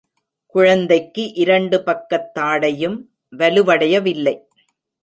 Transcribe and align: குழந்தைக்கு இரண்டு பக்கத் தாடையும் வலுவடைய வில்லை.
குழந்தைக்கு 0.45 1.33
இரண்டு 1.33 1.83
பக்கத் 1.85 2.31
தாடையும் 2.39 2.97
வலுவடைய 3.37 4.01
வில்லை. 4.01 4.47